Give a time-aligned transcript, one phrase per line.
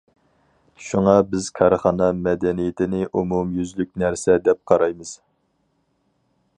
[0.85, 5.17] شۇڭا بىز كارخانا مەدەنىيىتىنى ئومۇميۈزلۈك نەرسە دەپ قارايمىز.